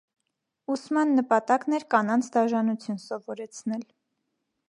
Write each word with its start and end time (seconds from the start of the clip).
Ուսման 0.75 1.11
նպատակն 1.17 1.75
էր 1.79 1.85
կանանց 1.95 2.31
դաժանություն 2.37 2.99
սովորեցնել։ 3.05 3.87